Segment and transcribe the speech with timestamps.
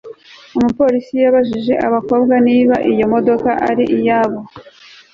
[0.57, 4.39] umupolisi yabajije abakobwa niba iyo modoka ari iyabo